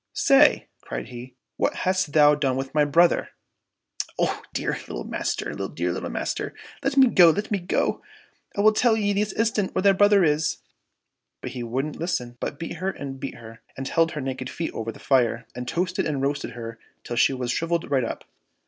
[0.29, 3.29] "Say," cried he," what hast thou done with my brother
[4.19, 5.51] }"—''Oh, dear little master!
[5.53, 6.55] dear little master!
[6.81, 8.01] let me go, let me go!
[8.57, 10.57] I'll tell thee this instant where thy brother is."
[11.39, 14.73] But he wouldn't listen, but beat her and beat her, and held her naked feet
[14.73, 18.23] over the fire, and toasted and roasted her till she shrivelled right up.